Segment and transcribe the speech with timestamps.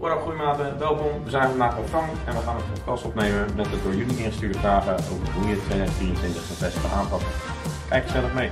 [0.00, 1.24] What up groeimaten, welkom.
[1.24, 4.16] We zijn vandaag bij Frank en we gaan een podcast opnemen met de door jullie
[4.16, 7.28] ingestuurde vragen over hoe je 2024 het beste kan aanpakken.
[7.88, 8.50] Kijk gezellig mee.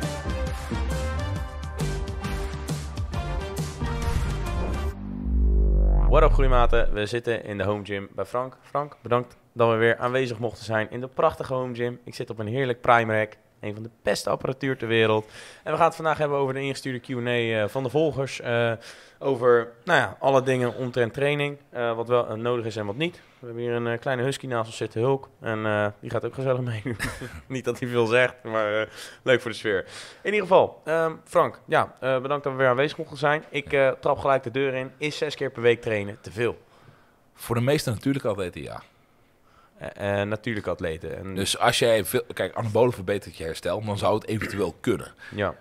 [6.08, 8.56] What up groeimaten, we zitten in de home gym bij Frank.
[8.62, 12.00] Frank, bedankt dat we weer aanwezig mochten zijn in de prachtige home gym.
[12.04, 13.36] Ik zit op een heerlijk prime rack.
[13.60, 15.26] Een van de beste apparatuur ter wereld.
[15.64, 18.40] En we gaan het vandaag hebben over de ingestuurde Q&A eh, van de volgers.
[18.40, 18.72] eh,
[19.18, 21.58] over nou ja, alle dingen omtrent training.
[21.70, 23.20] eh, wat wel nodig is en wat niet.
[23.38, 25.28] We hebben hier een kleine husky naast ons zitten, Hulk.
[25.40, 26.82] En die gaat ook gezellig mee.
[27.46, 28.88] niet dat hij veel zegt, maar
[29.22, 29.84] leuk voor de sfeer.
[30.22, 33.44] In ieder geval, ehm, Frank, ja, bedankt dat we weer aanwezig mochten zijn.
[33.48, 33.68] Ik
[34.00, 34.90] trap gelijk de deur in.
[34.96, 36.58] Is zes keer per week trainen te veel?
[37.34, 38.82] Voor de meeste natuurlijk altijd ja.
[39.78, 41.16] Eh, eh, natuurlijke atleten.
[41.18, 45.12] En, Dus als jij veel, kijk, anabolen verbetert je herstel, dan zou het eventueel kunnen.
[45.34, 45.54] ja,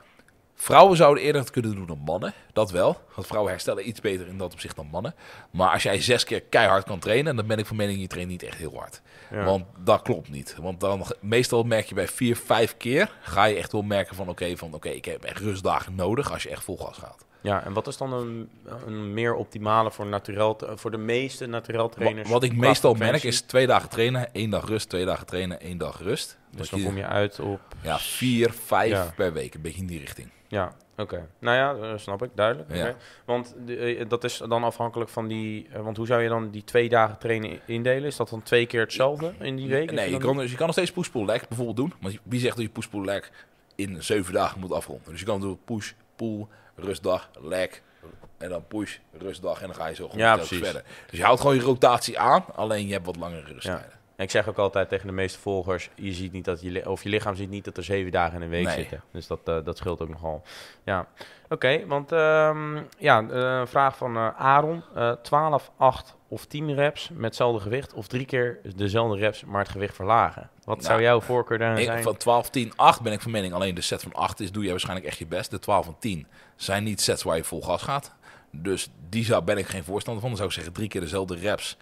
[0.60, 3.02] Vrouwen zouden eerder het kunnen doen dan mannen, dat wel.
[3.16, 5.16] Want vrouwen herstellen iets beter in dat opzicht dan mannen.
[5.52, 8.30] Maar als jij zes keer keihard kan trainen, dan ben ik van mening je traint
[8.30, 9.02] niet echt heel hard.
[9.32, 9.44] ja.
[9.44, 10.56] Want dat klopt niet.
[10.62, 14.30] Want dan meestal merk je bij vier, vijf keer, ga je echt wel merken van
[14.30, 17.26] oké, van oké, ik heb echt rustdagen nodig als je echt vol gas gaat.
[17.48, 18.50] Ja, en wat is dan een,
[18.86, 22.30] een meer optimale voor, naturel, voor de meeste naturel trainers?
[22.30, 25.78] Wat ik meestal merk is twee dagen trainen, één dag rust, twee dagen trainen, één
[25.78, 26.38] dag rust.
[26.56, 27.60] Dus dan je- kom je uit op...
[27.82, 29.14] Ja, vier, vijf Ja.
[29.16, 29.54] per week.
[29.56, 30.30] Een beetje in die richting.
[30.48, 31.28] Ja, oké.
[31.40, 32.76] Nou ja, eh, snap ik, duidelijk.
[32.76, 32.96] Ja.
[33.26, 35.68] Want eh, dat is dan afhankelijk van die...
[35.72, 38.04] eh, want hoe zou je dan die twee dagen trainen indelen?
[38.08, 39.92] Is dat dan twee keer hetzelfde in die week?
[39.92, 41.94] Nee, je kan, dus je kan nog steeds push-pull leg bijvoorbeeld doen.
[42.02, 43.32] Maar wie zegt dat je push-pull leg
[43.76, 45.12] in zeven dagen moet afronden?
[45.12, 47.82] Dus je kan doen push, pull, rustdag, leg.
[48.38, 49.62] En dan push, rustdag.
[49.62, 50.84] En dan ga je zo gewoon Ja, verder.
[51.10, 52.46] Dus je houdt gewoon je rotatie aan.
[52.56, 53.92] Alleen je hebt wat langere rusttijden.
[54.18, 55.90] Ik zeg ook altijd tegen de meeste volgers...
[55.96, 58.42] Je ziet niet dat je, of je lichaam ziet niet dat er zeven dagen in
[58.42, 58.76] een week Nee.
[58.76, 59.04] zitten.
[59.12, 60.42] Dus dat, eh, dat scheelt ook nogal.
[60.84, 61.08] Ja,
[61.50, 61.86] oké.
[61.88, 64.84] want ehm, ja, eh, een vraag van eh, Aaron.
[64.96, 67.94] Eh 12, 8 of 10 reps met hetzelfde gewicht...
[67.94, 70.50] of drie keer dezelfde reps, maar het gewicht verlagen.
[70.64, 72.04] Wat Nou, zou jouw voorkeur daarin zijn?
[72.04, 73.54] van 12, 10, 8 ben ik van mening.
[73.54, 75.52] Alleen de set van 8 is, doe je waarschijnlijk echt je best.
[75.52, 78.16] De 12 en 10 zijn niet sets waar je vol gas gaat.
[78.52, 80.30] Dus die zou, ben ik geen voorstander van.
[80.30, 81.78] Dan zou ik zeggen, drie keer dezelfde reps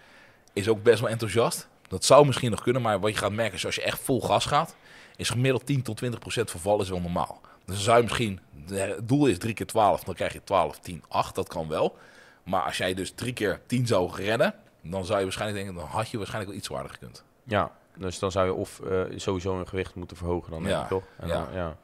[0.53, 1.67] is ook best wel enthousiast.
[1.95, 4.21] Dat zou misschien nog kunnen, maar wat je gaat merken is als je echt vol
[4.21, 4.75] gas gaat,
[5.15, 7.41] is gemiddeld 10 tot 20 procent verval is wel normaal.
[7.65, 10.79] Dus dan zou je misschien, het doel is 3 keer 12, dan krijg je 12,
[10.79, 11.35] 10, 8.
[11.35, 11.97] Dat kan wel.
[12.43, 15.91] Maar als jij dus drie keer 10 zou redden, dan zou je waarschijnlijk denken, dan
[15.91, 17.23] had je waarschijnlijk wel iets zwaarder gekund.
[17.43, 20.81] Ja, dus dan zou je of eh, sowieso een gewicht moeten verhogen dan, denk Ja,
[20.81, 21.03] ik, toch?
[21.17, 21.33] En ja.
[21.33, 21.77] Dan, ja.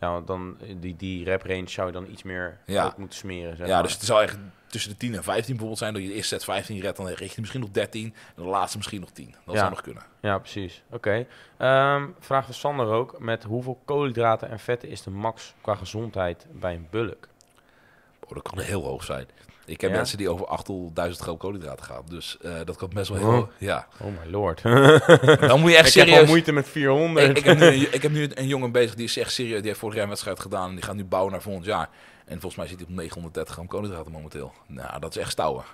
[0.00, 2.84] Ja, want dan die, die rep range zou je dan iets meer Ja.
[2.84, 3.82] ook moeten smeren, zeg Ja, maar.
[3.82, 5.92] dus het zou echt tussen de 10 en 15 bijvoorbeeld zijn.
[5.92, 8.14] Dat je de eerste set 15 redt, dan richt je misschien nog 13.
[8.36, 9.34] En de laatste misschien nog 10.
[9.44, 9.58] Dat Ja.
[9.60, 10.02] zou nog kunnen.
[10.20, 10.82] Ja, precies.
[10.90, 11.26] Oké.
[11.56, 13.18] Ehm, vraag van Sander ook.
[13.18, 17.28] Met hoeveel koolhydraten en vetten is de max qua gezondheid bij een bulk?
[18.28, 19.26] Oh, dat kan heel hoog zijn.
[19.66, 19.96] Ik heb Ja?
[19.96, 20.46] mensen die over
[21.08, 22.02] 800.000 gram koolhydraten gaan.
[22.08, 23.48] Dus eh, dat kan best wel heel Oh.
[23.58, 23.86] Ja.
[24.00, 24.62] Oh my lord.
[24.62, 26.28] Dan moet je echt ik heb al serieus...
[26.28, 27.28] moeite met 400.
[27.28, 29.58] Ik, ik, heb nu, een- ik heb nu een jongen bezig die is echt serieus.
[29.58, 30.68] Die heeft vorig jaar een wedstrijd gedaan.
[30.68, 31.88] En die gaat nu bouwen naar volgend jaar.
[32.24, 34.52] En volgens mij zit hij op 930 gram koolhydraten momenteel.
[34.66, 35.64] Nou, dat is echt stouwen.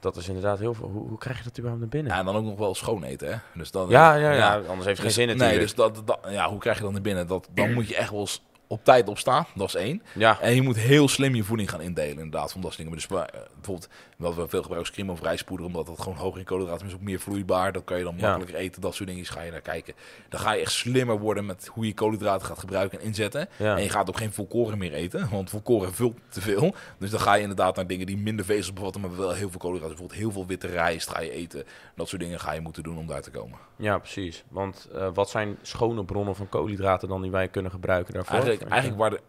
[0.00, 0.88] Dat is inderdaad heel veel.
[0.88, 2.12] Hoe, hoe krijg je dat überhaupt naar binnen?
[2.12, 3.36] Ja, en dan ook nog wel schoon eten, hè.
[3.54, 4.54] Dus dan, Ja, ja, ja.
[4.54, 5.60] Anders heeft het geen Dus- zin Nee, natuurlijk.
[5.60, 7.26] dus dat, dat, ja, hoe krijg je dat naar binnen?
[7.26, 8.42] Dat, dan moet je echt wel eens
[8.72, 9.46] op tijd opstaan.
[9.54, 10.02] Dat is één.
[10.14, 12.92] ja, En je moet heel slim je voeding gaan indelen, inderdaad, van dat soort dingen.
[12.98, 16.38] Dus eh, bijvoorbeeld, wat we veel gebruiken is cream of rijstpoeder, omdat het gewoon hoger
[16.38, 17.72] in koolhydraten is, ook meer vloeibaar.
[17.72, 18.22] Dat kan je dan Ja.
[18.26, 19.24] makkelijker eten, dat soort dingen.
[19.24, 19.94] Ga je naar kijken.
[20.28, 23.48] Dan ga je echt slimmer worden met hoe je koolhydraten gaat gebruiken en inzetten.
[23.56, 23.76] ja.
[23.76, 26.74] En je gaat ook geen volkoren meer eten, want volkoren vult te veel.
[26.98, 29.58] Dus dan ga je inderdaad naar dingen die minder vezels bevatten, maar wel heel veel
[29.58, 29.96] koolhydraten.
[29.96, 31.64] Bijvoorbeeld heel veel witte rijst ga je eten.
[31.96, 33.58] Dat soort dingen ga je moeten doen om daar te komen.
[33.76, 34.44] ja, precies.
[34.48, 38.32] Want eh, wat zijn schone bronnen van koolhydraten dan die wij kunnen gebruiken daarvoor?
[38.34, 39.20] Eigenlijk, eigenlijk waar de,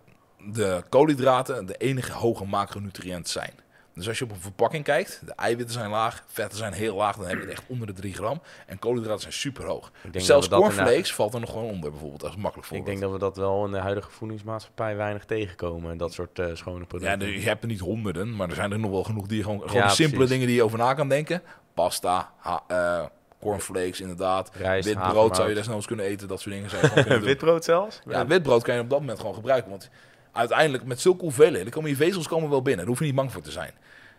[0.51, 3.51] de koolhydraten de enige hoge macronutriënt zijn.
[3.95, 7.16] Dus als je op een verpakking kijkt, de eiwitten zijn laag, vetten zijn heel laag,
[7.16, 8.41] dan heb je het echt onder de 3 gram.
[8.67, 9.91] En koolhydraten zijn super hoog.
[10.11, 12.85] Ik Zelfs cornflakes valt er nog gewoon onder, bijvoorbeeld, als makkelijk Ik voorbeeld.
[12.99, 15.97] denk dat we dat wel in de huidige voedingsmaatschappij weinig tegenkomen.
[15.97, 17.19] Dat soort eh, schone ja, producten.
[17.19, 19.59] de- je hebt er niet honderden, maar er zijn er nog wel genoeg die gewoon,
[19.61, 20.29] gewoon Ja, simpele precies.
[20.31, 21.41] dingen die je over na kan denken.
[21.73, 23.06] Pasta, ha- eh,
[23.44, 24.51] cornflakes inderdaad.
[24.54, 27.22] Rijst, Wit brood zou je desnoods kunnen eten, dat soort dingen zou doen.
[27.22, 28.00] Witbrood zelfs?
[28.10, 29.90] Ja, witbrood kan je op dat moment gewoon gebruiken, want
[30.31, 32.80] uiteindelijk met zulke hoeveelheden komen je vezels komen wel binnen.
[32.80, 33.72] Daar hoef je niet bang voor te zijn.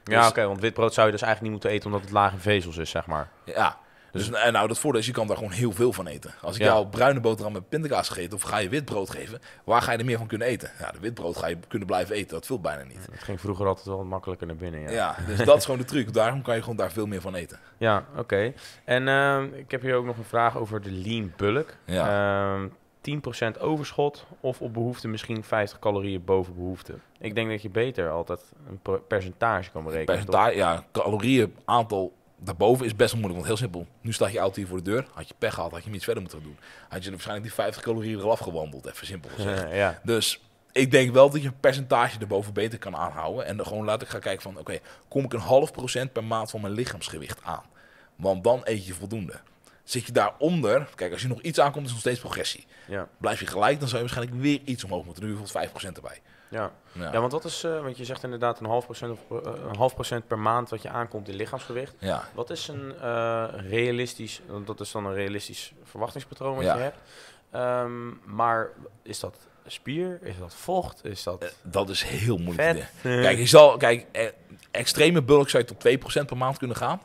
[0.05, 2.33] Ja, Dus- oké, want witbrood zou je dus eigenlijk niet moeten eten omdat het laag
[2.33, 3.29] in vezels is, zeg maar.
[3.45, 3.79] Ja,
[4.15, 6.35] dus en nou, dat voordeel is, je kan daar gewoon heel veel van eten.
[6.43, 6.67] Als ik Ja.
[6.69, 10.05] jou bruine boterham met pindakaas gegeten of ga je witbrood geven, waar ga je er
[10.05, 10.71] meer van kunnen eten?
[10.79, 13.09] Ja, de witbrood ga je kunnen blijven eten, dat vult bijna niet.
[13.11, 14.91] Het ging vroeger altijd wel makkelijker naar binnen, ja.
[14.91, 16.13] Ja, dus dat is gewoon de truc.
[16.13, 17.59] Daarom kan je gewoon daar veel meer van eten.
[17.79, 18.53] Ja, oké.
[18.85, 21.77] En ehm, ik heb hier ook nog een vraag over de lean bulk.
[21.85, 22.55] Ja.
[22.55, 22.67] Ehm,
[23.01, 26.95] 10% overschot of op behoefte misschien 50 calorieën boven behoefte.
[27.19, 30.15] Ik denk dat je beter altijd een per- percentage kan berekenen.
[30.25, 33.47] Percentage, ja, calorieën aantal daarboven is best wel moeilijk.
[33.47, 35.07] Want heel simpel, nu staat je auto hier voor de deur.
[35.13, 36.59] Had je pech gehad, had je hem iets verder moeten doen.
[36.89, 39.73] Had je waarschijnlijk die 50 calorieën eraf gewandeld, even simpel gezegd.
[39.73, 40.01] Ja.
[40.03, 40.41] Dus
[40.73, 43.47] ik denk wel dat je een percentage erboven beter kan aanhouden.
[43.47, 44.79] En dan gewoon laat ik gaan kijken van, oké,
[45.09, 47.65] kom ik een half procent per maand van mijn lichaamsgewicht aan?
[48.17, 49.41] Want dan eet je voldoende.
[49.85, 52.67] Zit je daaronder, kijk, als je nog iets aankomt, is nog steeds progressie.
[52.87, 53.09] Ja.
[53.19, 55.25] Blijf je gelijk, dan zou je waarschijnlijk weer iets omhoog moeten.
[55.25, 56.21] Nu bijvoorbeeld 5% erbij.
[56.49, 56.71] Ja.
[56.93, 57.13] Ja.
[57.13, 59.77] ja, want wat is, eh, want je zegt inderdaad een half procent, of, eh, een
[59.77, 61.95] half procent per maand wat je aankomt in lichaamsgewicht.
[61.99, 62.29] ja.
[62.35, 66.75] Wat is een eh, realistisch, want dat is dan een realistisch verwachtingspatroon wat Ja.
[66.77, 66.99] je hebt.
[67.51, 68.69] Ehm, maar
[69.03, 69.37] is dat
[69.67, 70.19] spier?
[70.23, 71.05] Is dat vocht?
[71.05, 72.85] Is dat Dat is heel moeilijk.
[73.03, 74.07] Kijk, je zal, kijk,
[74.71, 77.01] extreme bulk zou je tot 2% per maand kunnen gaan.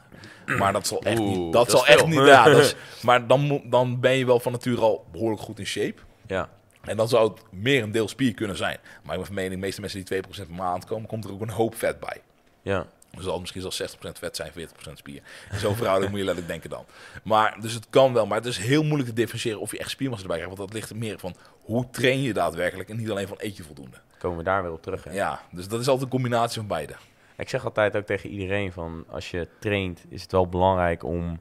[0.58, 1.54] Maar dat zal echt Oeh, niet.
[1.54, 2.20] Dat, dat zal echt niet.
[2.26, 2.76] Ja, dat is,
[3.06, 6.02] maar dan, dan ben je wel van nature al behoorlijk goed in shape.
[6.28, 6.50] ja.
[6.82, 8.78] En dan zou het meer een deel spier kunnen zijn.
[9.04, 11.32] Maar ik ben van mening, de meeste mensen die 2% per maand komen, komt er
[11.32, 12.22] ook een hoop vet bij.
[12.62, 12.86] ja.
[13.16, 15.22] Dus zal misschien zelfs 60% vet zijn, 40% spier.
[15.50, 16.86] En zo'n verhouding moet je letterlijk denken dan.
[17.24, 19.90] Maar, dus het kan wel, maar het is heel moeilijk te differentiëren of je echt
[19.90, 20.58] spiermassa erbij krijgt.
[20.58, 23.58] Want dat ligt er meer van, hoe train je daadwerkelijk en niet alleen van eet
[23.58, 23.98] je voldoende.
[24.18, 25.04] Komen we daar weer op terug.
[25.04, 25.12] Hè?
[25.12, 26.94] Ja, dus dat is altijd een combinatie van beide.
[27.38, 31.40] Ik zeg altijd ook tegen iedereen van als je traint is het wel belangrijk om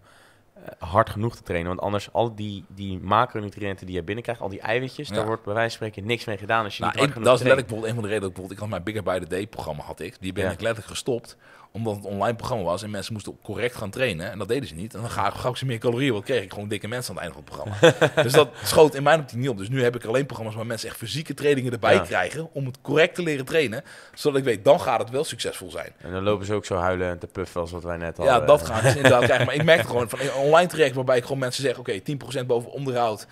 [0.78, 1.68] hard genoeg te trainen.
[1.68, 5.14] Want anders al die, die macronutriënten die je binnenkrijgt, al die eiwitjes, Ja.
[5.14, 7.22] daar wordt bij wijze van spreken niks mee gedaan als je Nou, niet hard ik,
[7.22, 8.20] genoeg dat is letterlijk een van de redenen.
[8.20, 10.16] dat Ik, bijvoorbeeld, ik had mijn Bigger by the Day programma had ik.
[10.20, 10.50] Die ben Ja.
[10.50, 11.36] ik letterlijk gestopt.
[11.72, 14.30] Omdat het een online programma was en mensen moesten correct gaan trainen.
[14.30, 14.94] En dat deden ze niet.
[14.94, 16.12] En dan ga, gauw ik ze meer calorieën.
[16.12, 18.22] Wat kreeg ik gewoon dikke mensen aan het einde van het programma.
[18.22, 19.58] dus dat schoot in mijn optiek niet op.
[19.58, 22.00] Dus nu heb ik alleen programma's waar mensen echt fysieke trainingen erbij Ja.
[22.00, 22.48] krijgen.
[22.52, 23.82] Om het correct te leren trainen.
[24.14, 25.92] Zodat ik weet, dan gaat het wel succesvol zijn.
[25.98, 28.34] En dan lopen ze ook zo huilen en te puffen als wat wij net hadden.
[28.34, 29.46] Ja, dat gaat dus inderdaad krijgen.
[29.46, 32.00] Maar ik merk gewoon van een online traject waarbij ik gewoon mensen zeg: oké,
[32.42, 33.26] 10% boven onderhoud,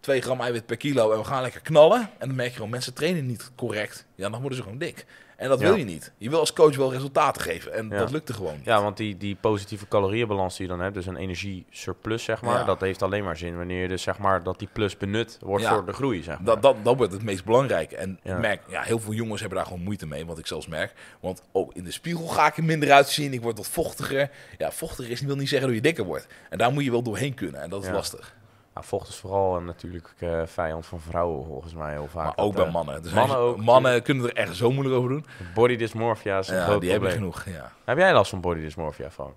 [0.00, 2.00] 2 gram eiwit per kilo en we gaan lekker knallen.
[2.18, 4.06] En dan merk je gewoon, mensen trainen niet correct.
[4.14, 5.06] Ja, dan worden ze gewoon dik.
[5.38, 6.12] En dat wil je niet.
[6.16, 7.72] Je wil als coach wel resultaten geven.
[7.72, 8.64] En dat lukt er gewoon niet.
[8.64, 12.64] Ja, want die, die positieve calorieënbalans die je dan hebt, dus een energie-surplus, zeg maar,
[12.66, 15.64] dat heeft alleen maar zin wanneer je dus, zeg maar, dat die plus benut wordt
[15.64, 15.74] Ja.
[15.74, 16.44] voor de groei, zeg maar.
[16.44, 17.96] Dat, dat, dat wordt het meest belangrijke.
[17.96, 20.66] En ik merk, ja, heel veel jongens hebben daar gewoon moeite mee, wat ik zelfs
[20.66, 20.92] merk.
[21.20, 24.30] Want oh, in de spiegel ga ik er minder uitzien, ik word wat vochtiger.
[24.58, 26.26] Ja, vochtiger is, wil niet zeggen dat je dikker wordt.
[26.50, 28.36] En daar moet je wel doorheen kunnen en dat is lastig.
[28.78, 32.24] Nou, vocht is vooral een natuurlijk eh, vijand van vrouwen, volgens mij heel vaak.
[32.24, 33.02] Maar Dat, ook bij eh, mannen.
[33.02, 35.26] Dus mannen ook, mannen kunnen er echt zo moeilijk over doen.
[35.54, 37.44] Body dysmorphia is een Ja, groot die hebben genoeg.
[37.44, 37.72] Ja.
[37.84, 39.34] Heb jij last van body dysmorphia, Frank?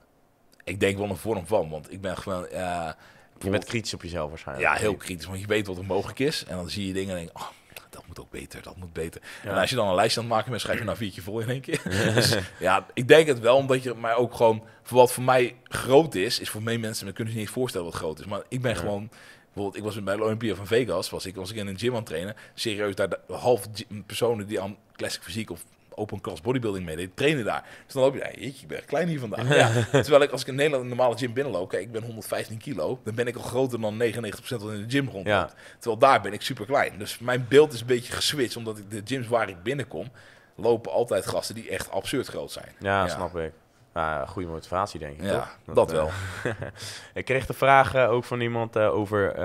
[0.63, 2.47] Ik denk wel een vorm van, want ik ben gewoon...
[2.51, 2.95] ja,
[3.39, 4.67] Je bent kritisch op jezelf waarschijnlijk.
[4.67, 6.45] Ja, heel kritisch, want je weet wat er mogelijk is.
[6.45, 7.47] En dan zie je dingen en denk oh,
[7.91, 9.21] dat moet ook beter, dat moet beter.
[9.43, 9.49] Ja.
[9.49, 11.39] En als je dan een lijstje aan het maken bent, schrijf je nou viertje vol
[11.39, 11.81] in één keer.
[12.15, 14.63] dus ja, ik denk het wel, omdat je mij ook gewoon...
[14.83, 17.59] Voor wat voor mij groot is, is voor mij mensen, we kunnen zich niet eens
[17.59, 18.25] voorstellen wat groot is.
[18.25, 18.77] Maar ik ben Ja.
[18.77, 19.09] gewoon...
[19.53, 21.89] Bijvoorbeeld, ik was bij de Olympia van Vegas, was ik, was ik in een gym
[21.89, 22.35] aan het trainen.
[22.53, 23.67] Serieus, daar de half
[24.05, 25.63] personen die aan classic fysiek of
[25.95, 27.63] open class bodybuilding meededen, trainen daar.
[27.85, 29.49] Dus dan loop je, ja, jeetje, ik ben klein hier vandaag.
[29.61, 32.57] Ja, terwijl ik als ik in Nederland een normale gym binnenloop, kijk, ik ben 115
[32.57, 34.03] kilo, dan ben ik al groter dan 99%
[34.47, 35.27] wat in de gym rondloopt.
[35.27, 35.51] Ja.
[35.79, 36.97] Terwijl daar ben ik super klein.
[36.97, 40.11] Dus mijn beeld is een beetje geswitcht, omdat ik de gyms waar ik binnenkom,
[40.55, 42.75] lopen altijd gasten die echt absurd groot zijn.
[42.79, 43.51] Ja, snap ik.
[43.93, 45.23] Ja, goede motivatie, denk ik.
[45.23, 45.75] Ja, toch?
[45.75, 46.09] dat eh, wel.
[47.13, 49.35] ik kreeg de vraag eh, ook van iemand eh, over,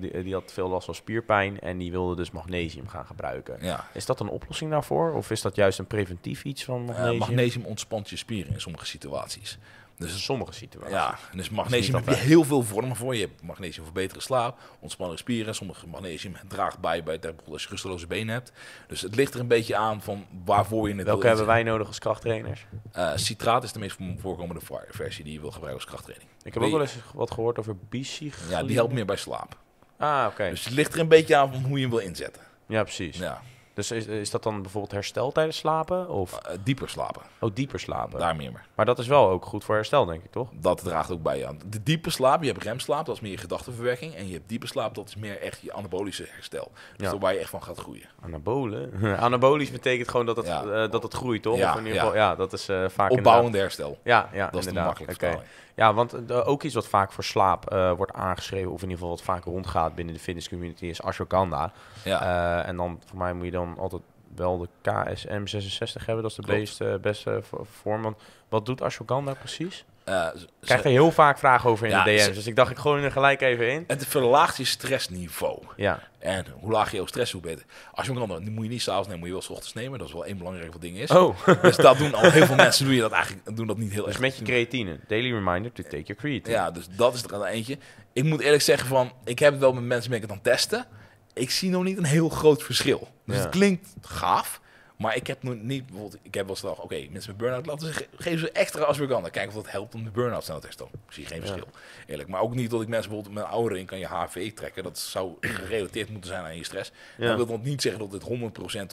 [0.00, 3.56] die, die had veel last van spierpijn en die wilde dus magnesium gaan gebruiken.
[3.60, 3.84] Ja.
[3.92, 5.12] Is dat een oplossing daarvoor?
[5.12, 7.18] Of is dat juist een preventief iets van magnesium?
[7.18, 9.58] magnesium ontspant je spieren in sommige situaties.
[9.98, 10.92] Dus In sommige situaties.
[10.92, 13.14] Ja, dus magnesium heb je heel veel vormen voor.
[13.14, 15.54] Je hebt magnesium voor betere slaap, ontspannen spieren.
[15.54, 18.52] Sommige magnesium draagt bij, bij bijvoorbeeld als je rusteloze benen hebt.
[18.86, 21.86] Dus het ligt er een beetje aan van waarvoor je het Welke hebben wij nodig
[21.86, 22.66] als krachttrainers?
[22.92, 26.30] Eh, citraat is de meest voorkomende versie die je wil gebruiken als krachttraining.
[26.42, 28.50] Ik heb ook wel eens wat gehoord over bicycline.
[28.50, 29.56] Ja, die helpt meer bij slaap.
[29.96, 30.50] Ah, oké.
[30.50, 32.42] Dus het ligt er een beetje aan van hoe je hem wil inzetten.
[32.66, 33.18] Ja, precies.
[33.18, 33.42] Ja,
[33.76, 36.08] Dus is, is dat dan bijvoorbeeld herstel tijdens slapen?
[36.08, 38.18] Of Eh, dieper slapen, oh, dieper slapen?
[38.18, 38.62] daar meer mee.
[38.74, 40.48] Maar dat is wel ook goed voor herstel, denk ik, toch?
[40.52, 41.58] Dat draagt ook bij aan.
[41.66, 44.14] De diepe slaap, je hebt remslaap, dat is meer je gedachtenverwerking.
[44.14, 46.70] En je hebt diepe slaap, dat is meer echt je anabolische herstel.
[46.96, 47.18] Dus Ja.
[47.18, 48.08] waar je echt van gaat groeien.
[48.22, 48.92] Anabolen?
[49.18, 50.62] Anabolisch betekent gewoon dat het, Ja.
[50.64, 51.56] eh, dat het groeit, toch?
[51.56, 53.98] Ja, of in ieder geval, ja, dat is eh, vaak Opbouwende herstel.
[54.04, 54.96] Ja, ja Dat is de inderdaad.
[55.06, 55.40] vertaling.
[55.76, 58.94] Ja, want eh, ook iets wat vaak voor slaap eh, wordt aangeschreven, of in ieder
[58.98, 61.72] geval wat vaak rondgaat binnen de fitness community, is ashwagandha.
[62.04, 62.20] Ja.
[62.62, 64.02] Eh, en dan, voor mij moet je dan altijd
[64.34, 66.60] wel de KSM 66 hebben, dat is de Klopt.
[66.60, 68.02] beste, beste vo- vorm.
[68.02, 68.16] Want
[68.48, 69.84] wat doet ashwagandha precies?
[70.06, 72.76] Ik krijg er heel vaak vragen over in Ja, de DM's, dus ik dacht ik
[72.76, 73.84] gooi er gelijk even in.
[73.86, 75.58] Het verlaagt je stressniveau.
[75.76, 77.64] Ja, En hoe lager je stress, hoe beter.
[77.92, 79.98] Als je hem dan, moet je niet s'avonds nemen, moet je wel 's ochtends nemen.
[79.98, 81.10] Dat is wel één belangrijk wat ding is.
[81.10, 83.92] oh, Dus dat doen al heel veel mensen, doen, je dat eigenlijk, doen dat niet
[83.92, 84.20] heel dus erg.
[84.22, 85.00] met je creatine.
[85.08, 86.56] Daily reminder to take your creatine.
[86.56, 87.78] Ja, dus dat is er aan eentje.
[88.12, 90.86] Ik moet eerlijk zeggen van, ik heb het wel met mensen mee aan het testen.
[91.34, 93.08] ik zie nog niet een heel groot verschil.
[93.26, 93.42] Dus Ja.
[93.42, 94.60] het klinkt gaaf.
[94.96, 97.66] Maar ik heb nog niet, bijvoorbeeld, ik heb wel eens gedacht, oké, mensen met burn-out,
[97.66, 99.28] laten ze, ge- geven ze extra ashwagandha.
[99.28, 100.92] Kijken of dat helpt om de burn-out snel te herstellen.
[101.06, 101.46] Ik zie geen Ja.
[101.46, 101.68] verschil,
[102.06, 102.28] eerlijk.
[102.28, 104.82] Maar ook niet dat ik mensen bijvoorbeeld met in kan je HV trekken.
[104.82, 105.34] Dat zou
[105.66, 106.92] gerelateerd moeten zijn aan je stress.
[107.18, 107.26] Ja.
[107.26, 108.22] Dat wil nog niet zeggen dat dit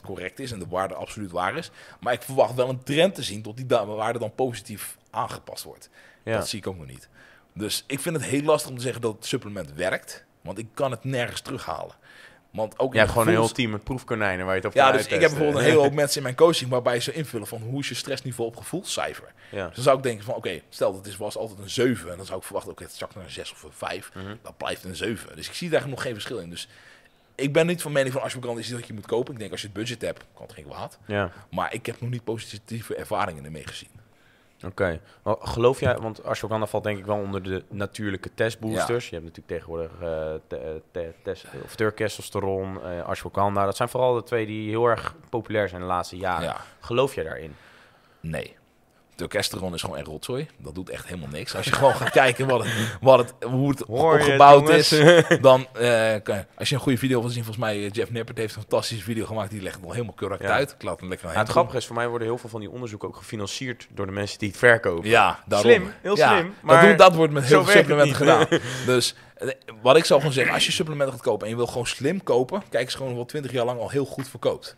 [0.04, 1.70] correct is en de waarde absoluut waar is.
[2.00, 5.90] Maar ik verwacht wel een trend te zien tot die waarde dan positief aangepast wordt.
[6.24, 6.36] Ja.
[6.36, 7.08] Dat zie ik ook nog niet.
[7.52, 10.24] Dus ik vind het heel lastig om te zeggen dat het supplement werkt.
[10.40, 11.94] Want ik kan het nergens terughalen.
[12.54, 14.92] Want ook Je de gewoon een heel team met proefkonijnen waar je het op Ja,
[14.92, 17.62] dus ik heb bijvoorbeeld een hele hoop mensen in mijn coaching waarbij ze invullen van
[17.62, 19.32] hoe is je stressniveau op gevoelscijfer.
[19.50, 19.66] Ja.
[19.66, 22.16] Dus dan zou ik denken van oké, stel dat het was altijd een 7 en
[22.16, 24.10] dan zou ik verwachten oké, het zakt naar een 6 of een 5.
[24.14, 24.34] Mhm.
[24.42, 25.36] Dat blijft een 7.
[25.36, 26.50] Dus ik zie daar nog geen verschil in.
[26.50, 26.68] Dus
[27.34, 29.32] ik ben niet van mening van ashwagandha is iets dat je moet kopen.
[29.32, 30.98] Ik denk als je het budget hebt, kan het geen kwaad.
[31.06, 33.90] Ja, Maar ik heb nog niet positieve ervaringen ermee gezien.
[34.66, 35.00] Oké.
[35.24, 39.08] Geloof jij, want ashwagandha valt denk ik wel onder de natuurlijke testboosters.
[39.08, 43.64] Je hebt natuurlijk tegenwoordig eh te, te, test, of testosteron, eh ashwagandha.
[43.64, 46.44] Dat zijn vooral de twee die heel erg populair zijn de laatste jaren.
[46.44, 47.56] Ja, Geloof jij daarin?
[48.20, 48.56] nee.
[49.16, 50.48] Testosteron is gewoon echt rotzooi.
[50.58, 51.56] Dat doet echt helemaal niks.
[51.56, 54.68] Als je gewoon gaat kijken wat het, wat het, hoe het Hoor je het, opgebouwd
[54.68, 54.88] is,
[55.40, 58.38] dan eh, kan als je een goede video wil zien, volgens mij eh, Jeff Nippert
[58.38, 59.50] heeft een fantastische video gemaakt.
[59.50, 60.48] Die legt het al helemaal correct Ja.
[60.48, 60.70] uit.
[60.78, 62.70] Ik laat hem lekker Ja, het grappige is, voor mij worden heel veel van die
[62.70, 65.08] onderzoeken ook gefinancierd door de mensen die het verkopen.
[65.10, 65.70] Ja, daarom.
[65.70, 68.46] Slim, heel slim, dat, maar doet- dat wordt met heel veel supplementen gedaan.
[68.86, 69.48] Dus eh,
[69.82, 72.22] wat ik zou gewoon zeggen, als je supplementen gaat kopen en je wil gewoon slim
[72.22, 74.76] kopen, kijk eens gewoon wat 20 jaar lang al heel goed verkoopt.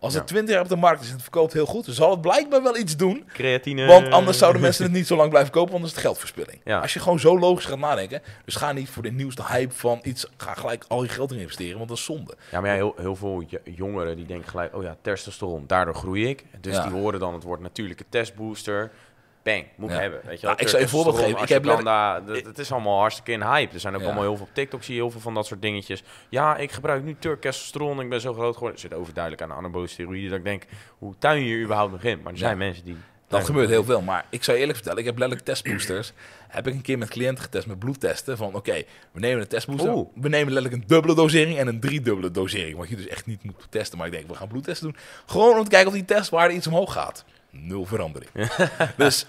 [0.00, 0.28] Als het Ja.
[0.28, 2.62] 20 jaar op de markt is en het verkoopt heel goed, dan zal het blijkbaar
[2.62, 3.24] wel iets doen.
[3.32, 3.86] Creatine.
[3.86, 6.60] Want anders zouden mensen het niet zo lang blijven kopen, want dan is het geldverspilling.
[6.64, 6.80] Ja.
[6.80, 10.00] Als je gewoon zo logisch gaat nadenken, dus ga niet voor de nieuwste hype van
[10.02, 12.34] iets, ga gelijk al je geld in investeren, want dat is zonde.
[12.50, 16.28] Ja, maar ja, heel, heel veel jongeren die denken gelijk, oh ja, testosteron, daardoor groei
[16.28, 16.44] ik.
[16.60, 16.82] Dus Ja.
[16.82, 18.90] die horen dan het woord natuurlijke testbooster.
[19.52, 20.00] Bang, moet ik Ja.
[20.02, 20.20] hebben.
[20.24, 21.42] Weet je Nou, ik zal je een voorbeeld geven.
[21.42, 23.74] Ik heb dat- Het is allemaal hartstikke in hype.
[23.74, 24.06] Er zijn ook Ja.
[24.06, 26.02] allemaal heel veel op TikTok, zie je heel veel van dat soort dingetjes.
[26.28, 28.80] Ja, ik gebruik nu testosteron, ik ben zo groot geworden.
[28.80, 30.28] Het zit overduidelijk aan de anabole steroïden.
[30.30, 30.62] Dat ik denk,
[30.98, 32.16] hoe tuin je hier überhaupt nog in?
[32.22, 32.44] Maar er Ja.
[32.44, 32.96] zijn mensen die...
[33.28, 36.12] Dat gebeurt heel veel, maar ik zou eerlijk vertellen, ik heb letterlijk testboosters.
[36.48, 38.36] heb ik een keer met cliënten getest met bloedtesten.
[38.36, 39.92] Van oké, we nemen een testbooster.
[39.92, 40.08] Oeh.
[40.14, 42.76] We nemen letterlijk een dubbele dosering en een driedubbele dosering.
[42.76, 43.98] Wat je dus echt niet moet testen.
[43.98, 44.96] Maar ik denk, we gaan bloedtesten doen.
[45.26, 47.24] Gewoon om te kijken of die testwaarde iets omhoog gaat.
[47.50, 48.30] Nul verandering.
[48.96, 49.26] dus,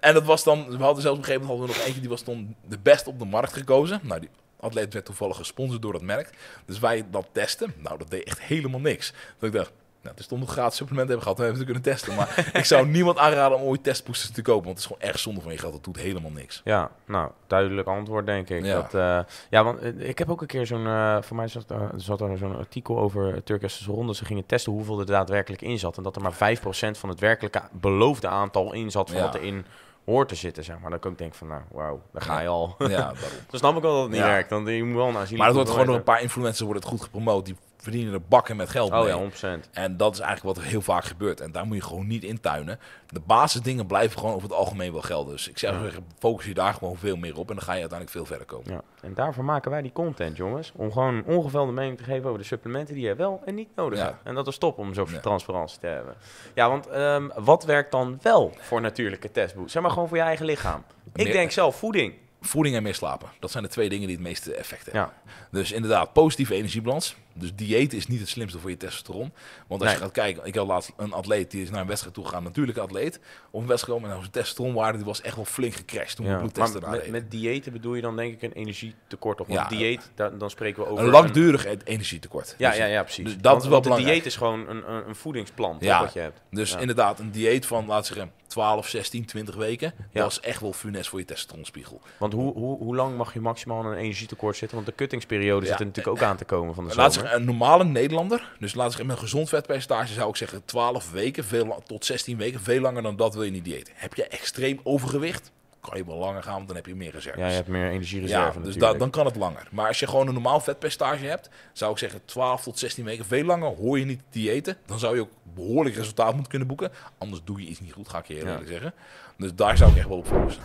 [0.00, 2.00] en dat was dan, we hadden zelfs op een gegeven moment hadden we nog eentje
[2.00, 4.00] die was toen de best op de markt gekozen.
[4.02, 4.28] Nou, die
[4.60, 6.30] atleet werd toevallig gesponsord door dat merk.
[6.64, 7.74] Dus wij dat testen.
[7.76, 9.12] Nou, dat deed echt helemaal niks.
[9.38, 9.72] Dat ik dacht,
[10.02, 11.38] nou, het is toch nog gratis supplement hebben gehad.
[11.38, 12.14] We hebben het kunnen testen.
[12.14, 14.64] Maar ik zou niemand aanraden om ooit testboosters te kopen.
[14.64, 15.72] Want het is gewoon erg zonde van je geld.
[15.72, 16.60] Dat doet helemaal niks.
[16.64, 18.64] Ja, nou, duidelijk antwoord denk ik.
[18.64, 18.74] Ja.
[18.74, 21.70] Dat, eh, ja, want eh, ik heb ook een keer zo'n, eh, voor mij zat,
[21.70, 24.14] er- zat er zo'n artikel over Turkse ronde.
[24.14, 25.96] Ze gingen testen hoeveel er daadwerkelijk in zat.
[25.96, 29.24] En dat er maar 5% van het werkelijke beloofde aantal in zat van Ja.
[29.24, 29.64] wat erin
[30.04, 30.90] hoort te zitten, zeg maar.
[30.90, 32.74] Dat ik ook denk van, nou, wauw, daar ga je al.
[32.78, 33.14] Ja, daarom.
[33.50, 34.26] Dan snap ik wel dat het niet Ja.
[34.26, 34.50] werkt.
[34.50, 36.88] Want je moet wel aanzienlijk Maar het wordt gewoon door een paar influencers wordt het
[36.88, 37.44] goed gepromoot.
[37.46, 39.08] Die verdienen er bakken met geld hebben.
[39.20, 39.26] mee.
[39.26, 39.70] Oh ja, 100%.
[39.72, 41.40] En dat is eigenlijk wat er heel vaak gebeurt.
[41.40, 42.78] En daar moet je gewoon niet intuinen.
[43.08, 45.32] De basisdingen blijven gewoon over het algemeen wel gelden.
[45.32, 45.82] Dus ik zou Ja.
[45.82, 47.48] zeggen, focus je daar gewoon veel meer op.
[47.48, 48.72] En dan ga je uiteindelijk veel verder komen.
[48.72, 50.72] Ja, en daarvoor maken wij die content, jongens.
[50.76, 53.68] Om gewoon een ongevelde mening te geven over de supplementen die je wel en niet
[53.76, 54.16] nodig hebt.
[54.24, 56.14] En dat is top om zoveel transparantie te hebben.
[56.54, 59.72] Ja, want ehm, wat werkt dan wel voor natuurlijke testboost?
[59.72, 60.84] Zeg maar gewoon voor je eigen lichaam.
[61.14, 62.14] Ik denk zelf voeding.
[62.44, 63.28] Voeding en meer slapen.
[63.38, 65.02] Dat zijn de twee dingen die het meeste effect hebben.
[65.02, 65.32] Ja.
[65.50, 67.16] Dus inderdaad, positieve energiebalans.
[67.34, 69.32] Dus dieet is niet het slimste voor je testosteron.
[69.68, 69.92] Want als Nee.
[69.98, 72.42] je gaat kijken, ik had laatst een atleet die is naar een wedstrijd toe gegaan,
[72.42, 73.20] natuurlijke atleet.
[73.50, 76.26] Op een wedstrijd komen en nou, zijn testosteronwaarde die was echt wel flink gecrashed toen
[76.26, 76.38] we Ja.
[76.38, 79.40] bloedtesten Maar daar met, met diëten bedoel je dan denk ik een energietekort?
[79.40, 79.68] Of want Ja.
[79.76, 81.04] dieet, da- dan spreken we over...
[81.04, 82.54] Een langdurig e- energietekort.
[82.58, 83.24] Ja, Dus- ja, ja, precies.
[83.24, 84.12] dus dat Want- is wel een belangrijk.
[84.14, 86.00] dieet is gewoon een, een, een voedingsplan Ja.
[86.00, 86.40] wat je hebt.
[86.50, 86.78] Dus Ja.
[86.78, 89.94] inderdaad, een dieet van, we zeggen, 12, 16, 20 weken.
[90.12, 90.20] Ja.
[90.22, 92.00] Dat is echt wel funest voor je testosteronspiegel.
[92.18, 94.76] Want hoe, hoe, hoe lang mag je maximaal in een energietekort zitten?
[94.76, 95.70] Want de cuttingsperiode Ja.
[95.70, 97.21] zit er natuurlijk ook aan te komen van de Laat zomer.
[97.22, 100.64] Zeggen, een normale Nederlander, dus laten we zeggen, met een gezond vetpercentage zou ik zeggen
[100.64, 102.60] 12 weken veel, tot 16 weken.
[102.60, 103.92] Veel langer dan dat wil je niet diëten.
[103.96, 105.50] Heb je extreem overgewicht,
[105.80, 107.40] kan je wel langer gaan, want dan heb je meer reserves.
[107.40, 109.68] Ja, je hebt meer energiereserve Ja, dus da- dan kan het langer.
[109.70, 113.24] Maar als je gewoon een normaal vetpercentage hebt, zou ik zeggen 12 tot 16 weken.
[113.24, 114.76] Veel langer hoor je niet te diëten.
[114.86, 116.90] Dan zou je ook behoorlijk resultaat moeten kunnen boeken.
[117.18, 118.40] Anders doe je iets niet goed, ga ik je Ja.
[118.40, 118.94] eerlijk zeggen.
[119.38, 120.62] Dus daar zou ik echt wel op focussen.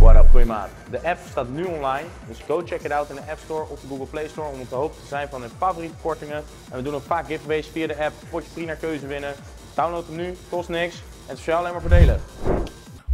[0.00, 0.68] What up, goeiemaat.
[0.90, 3.80] De app staat nu online, dus go check it out in de App Store of
[3.80, 6.42] de Google Play Store om op de hoogte te zijn van hun favoriete kortingen.
[6.70, 9.34] En we doen ook vaak giveaways via de app, potje 3 naar keuze winnen.
[9.74, 12.20] Download hem nu, kost niks en het is voor jou alleen maar voordelen.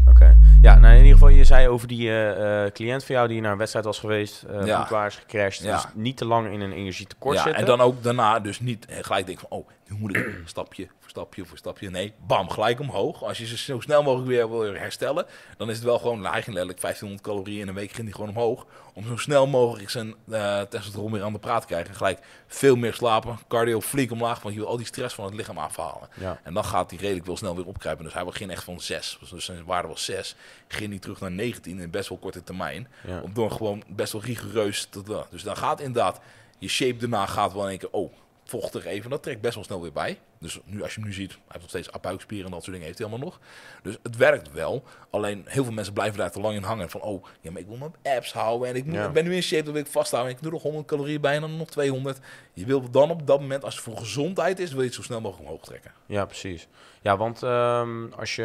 [0.08, 0.36] Oké.
[0.62, 3.40] Ja, nou in ieder geval, je zei over die eh, eh, cliënt van jou die
[3.40, 4.80] naar een wedstrijd was geweest, eh Ja.
[4.80, 5.64] goed waar is gecrashed.
[5.64, 5.72] Ja.
[5.74, 7.60] Dus niet te lang in een energietekort Ja, zitten.
[7.60, 9.68] en dan ook daarna dus niet gelijk denken van, oh,
[10.44, 11.90] Stapje voor stapje voor stapje.
[11.90, 13.22] Nee, bam, gelijk omhoog.
[13.22, 15.26] Als je ze zo snel mogelijk weer wil herstellen,
[15.56, 18.30] dan is het wel gewoon eigenlijk letterlijk 1500 calorieën in een week ging die gewoon
[18.30, 18.66] omhoog.
[18.94, 21.90] Om zo snel mogelijk zijn uh, testosteron weer aan de praat te krijgen.
[21.90, 25.24] En gelijk veel meer slapen, cardio flink omlaag, want je wil al die stress van
[25.24, 26.08] het lichaam afhalen.
[26.14, 26.40] Ja.
[26.42, 28.04] En dan gaat hij redelijk wel snel weer opkruipen.
[28.04, 29.18] Dus hij begint echt van 6.
[29.30, 30.36] Dus zijn waarde was 6.
[30.68, 32.88] Ging hij terug naar 19 in best wel korte termijn.
[33.06, 33.20] Ja.
[33.20, 36.20] Om door gewoon best wel rigoureus te Dus dan gaat inderdaad,
[36.58, 38.12] je shape daarna gaat wel in één keer, oh,
[38.48, 39.10] vochtig even.
[39.10, 40.18] Dat trekt best wel snel weer bij.
[40.38, 42.72] Dus nu, als je hem nu ziet, hij heeft nog steeds buikspieren en dat soort
[42.72, 43.38] dingen heeft hij allemaal nog.
[43.82, 44.82] Dus het werkt wel.
[45.10, 46.90] Alleen heel veel mensen blijven daar te lang in hangen.
[46.90, 49.08] Van, oh, ja, maar ik wil mijn apps houden en ik moet, Ja.
[49.10, 50.30] ben nu in shape, dat wil ik vasthouden.
[50.32, 52.18] En ik doe nog 100 calorieën bij en dan nog 200.
[52.52, 55.02] Je wil dan op dat moment, als het voor gezondheid is, wil je het zo
[55.02, 55.92] snel mogelijk omhoog trekken.
[56.06, 56.68] Ja, precies.
[57.02, 58.42] Ja, want ehm, als je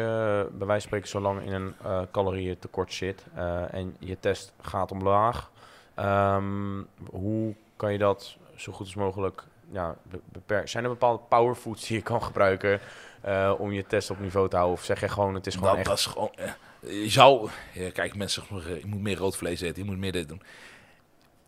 [0.52, 4.16] bij wijze van spreken zo lang in een eh calorieën tekort zit eh, en je
[4.20, 5.50] test gaat omlaag,
[5.94, 9.96] ehm, hoe kan je dat zo goed als mogelijk ja?
[10.64, 12.80] Zijn er bepaalde powerfoods die je kan gebruiken
[13.20, 14.78] eh, om je test op niveau te houden?
[14.78, 15.86] Of zeg je gewoon, het is gewoon dat, echt...
[15.88, 16.30] dat is gewoon.
[16.36, 17.48] eh, je zou.
[17.72, 20.42] Ja, kijk, mensen zeggen, je moet meer rood vlees eten, je moet meer dit doen.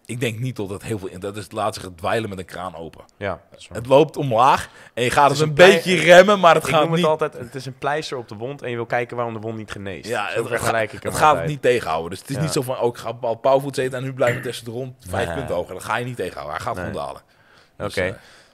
[0.06, 1.20] Ik denk niet dat het heel veel in.
[1.20, 3.04] Dat is het laat zich het dweilen met een kraan open.
[3.16, 3.66] Ja, dat.
[3.72, 6.70] Het loopt omlaag en je gaat het een een plei- beetje remmen, maar het ik
[6.70, 7.00] gaat noem niet.
[7.00, 9.40] het altijd, het is een pleister op de wond en je wil kijken waarom de
[9.40, 10.08] wond niet geneest.
[10.08, 12.10] Ja, Zo het, vergelijk ik het gaat het niet tegenhouden.
[12.10, 12.42] Dus het is Ja.
[12.42, 14.94] niet zo van, oh, ik ga bepaald powerfood eten en nu blijft het testen rond
[15.08, 15.36] vijf Nee.
[15.36, 15.74] punten hoger.
[15.74, 16.54] Dat ga je niet tegenhouden.
[16.56, 16.84] Hij gaat Nee.
[16.84, 17.22] gewoon dalen.
[17.78, 17.84] Oké.
[17.84, 18.12] Dus, eh,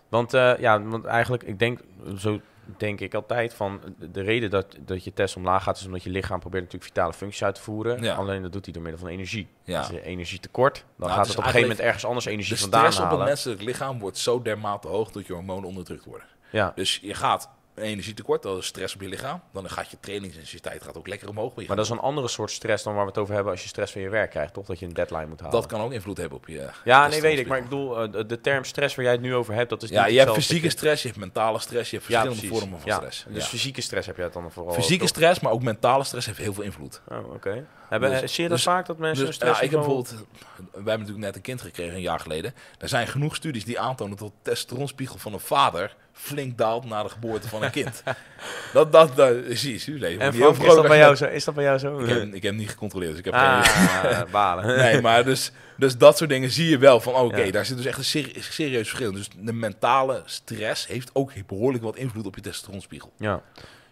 [0.08, 1.80] Want eh, ja, want eigenlijk, ik denk,
[2.18, 2.40] zo
[2.76, 6.02] denk ik altijd van de- de reden dat, dat je test omlaag gaat, is omdat
[6.02, 8.02] je lichaam probeert natuurlijk vitale functies uit te voeren.
[8.02, 8.14] Ja.
[8.14, 9.48] Alleen dat doet hij door middel van energie.
[9.64, 9.78] Ja.
[9.78, 12.54] Als je energie tekort, dan Nou, gaat het op een gegeven moment ergens anders energie
[12.54, 13.26] de vandaan stress op het halen.
[13.26, 16.26] menselijk lichaam wordt zo dermate hoog dat je hormonen onderdrukt worden.
[16.50, 17.50] Ja, Dus je gaat
[17.80, 19.40] energietekort, dat is stress op je lichaam.
[19.52, 21.50] Dan gaat je trainingsintensiteit gaat ook lekker omhoog.
[21.54, 23.52] maar je maar dat is een andere soort stress dan waar we het over hebben
[23.52, 24.66] als je stress van je werk krijgt, toch?
[24.66, 25.60] Dat je een deadline moet halen.
[25.60, 26.68] Dat kan ook invloed hebben op je.
[26.84, 27.46] ja, je nee, weet ik.
[27.46, 29.90] Maar ik bedoel, eh, de, term stress waar jij het nu over hebt, dat is
[29.90, 32.96] Ja, je hebt fysieke stress, je hebt mentale stress, je hebt verschillende vormen van Ja,
[32.96, 33.24] stress.
[33.28, 33.48] Dus Ja.
[33.48, 34.72] fysieke stress heb jij het dan vooral.
[34.74, 35.08] Fysieke toch?
[35.08, 37.00] stress, maar ook mentale stress heeft heel veel invloed.
[37.08, 37.66] Oh, oké.
[37.88, 39.80] Hebben, Dus- zie je dat dus- vaak dat mensen Dus, een ja, stress ik heb
[39.80, 40.10] bijvoorbeeld,
[40.56, 42.54] wij hebben natuurlijk net een kind gekregen een jaar geleden.
[42.78, 47.02] Er zijn genoeg studies die aantonen dat de testosteronspiegel van een vader flink daalt na
[47.02, 48.02] de geboorte van een kind.
[48.72, 51.24] dat, dat, dat, zie je, En Frank, is dat bij jou zo?
[51.24, 51.98] Is dat bij jou zo?
[51.98, 54.66] Ik heb, ik heb niet gecontroleerd, dus ik heb geen Ah, balen.
[54.82, 57.50] Nee, maar dus, dus dat soort dingen zie je wel van, oké, Ja.
[57.50, 59.12] daar zit dus echt een seri- serieus verschil.
[59.12, 63.12] Dus de mentale stress heeft ook behoorlijk wat invloed op je testosteronspiegel.
[63.16, 63.42] Ja.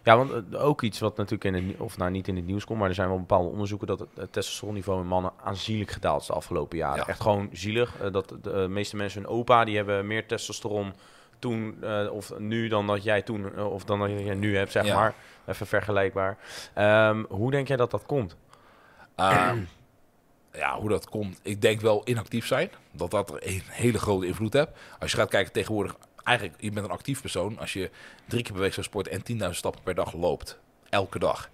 [0.03, 2.65] Ja, want eh, ook iets wat natuurlijk in het, of nou niet in het nieuws
[2.65, 6.27] komt, maar er zijn wel bepaalde onderzoeken dat het, testosteronniveau in mannen aanzienlijk gedaald is
[6.27, 6.97] de afgelopen jaren.
[6.97, 7.07] Ja.
[7.07, 7.93] Echt gewoon zielig.
[8.01, 10.93] eh, dat de eh, meeste mensen hun opa, die hebben meer testosteron
[11.39, 14.71] toen eh, of nu dan dat jij toen, eh, of dan dat jij nu hebt,
[14.71, 14.95] zeg Ja.
[14.95, 15.13] maar.
[15.45, 16.37] Even vergelijkbaar.
[16.73, 18.35] Ehm, hoe denk jij dat dat komt?
[19.15, 19.51] Ah,
[20.53, 21.39] ja, hoe dat komt.
[21.43, 22.69] Ik denk wel inactief zijn.
[22.91, 24.69] Dat dat er een hele grote invloed heeft.
[24.99, 25.95] Als je gaat kijken tegenwoordig.
[26.23, 27.59] Eigenlijk, je bent een actief persoon.
[27.59, 27.89] Als je
[28.27, 30.59] drie keer per week zou sporten en 10.000 stappen per dag loopt.
[30.89, 31.49] Elke dag.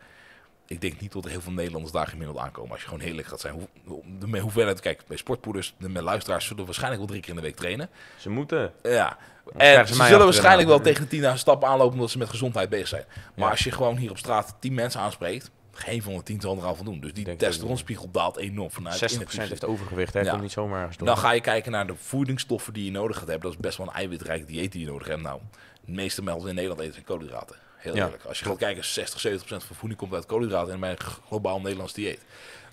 [0.67, 2.71] Ik denk niet dat er heel veel Nederlanders daar gemiddeld aankomen.
[2.71, 3.67] Als je gewoon heerlijk gaat zijn.
[3.85, 7.35] Hoe, de hoeveelheid, kijk, bij sportpoeders, de met luisteraars zullen waarschijnlijk wel drie keer in
[7.35, 7.89] de week trainen.
[8.17, 8.73] Ze moeten.
[8.83, 9.17] Ja.
[9.57, 12.69] En ze ze zullen waarschijnlijk wel tegen de 10.000 stappen aanlopen omdat ze met gezondheid
[12.69, 13.03] bezig zijn.
[13.07, 13.49] Maar Ja.
[13.51, 16.63] als je gewoon hier op straat 10 mensen aanspreekt, geen van de 10 zal er
[16.63, 16.99] al van doen.
[16.99, 20.19] Dus die testosteronspiegel daalt enorm vanuit 60% inactief heeft overgewicht, hè?
[20.19, 20.29] Ja.
[20.29, 21.07] Komt niet zomaar door.
[21.07, 23.43] dan ga je kijken naar de voedingsstoffen die je nodig gaat hebben.
[23.49, 25.21] Dat is best wel een eiwitrijk dieet die je nodig hebt.
[25.21, 25.39] Nou,
[25.85, 27.55] de meeste mensen in Nederland eten koolhydraten.
[27.85, 28.05] Heel Ja.
[28.05, 28.23] eerlijk.
[28.23, 31.61] Als je gaat kijken, 60, 70 procent van voeding komt uit koolhydraten in mijn globaal
[31.61, 32.19] Nederlands dieet.